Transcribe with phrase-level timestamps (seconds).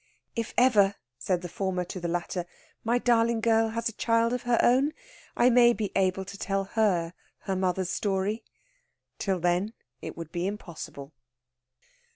[0.35, 2.47] "If ever," said the former to the latter,
[2.83, 4.93] "my darling girl has a child of her own,
[5.37, 8.43] I may be able to tell her her mother's story."
[9.19, 11.13] Till then, it would be impossible.